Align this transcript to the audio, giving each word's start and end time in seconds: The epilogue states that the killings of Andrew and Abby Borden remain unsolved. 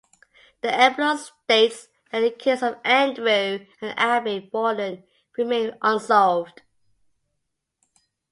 The 0.61 0.73
epilogue 0.73 1.19
states 1.19 1.87
that 2.11 2.21
the 2.21 2.31
killings 2.31 2.63
of 2.63 2.79
Andrew 2.83 3.27
and 3.81 3.99
Abby 3.99 4.39
Borden 4.39 5.03
remain 5.37 5.77
unsolved. 5.79 6.63